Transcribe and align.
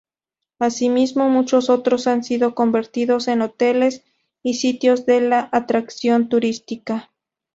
Asimismo, 0.57 1.29
muchos 1.29 1.69
otros 1.69 2.07
han 2.07 2.23
sido 2.23 2.55
convertidos 2.55 3.27
en 3.27 3.43
hoteles 3.43 4.01
y 4.41 4.55
sitios 4.55 5.05
de 5.05 5.29
atracción 5.51 6.27
turística. 6.27 7.11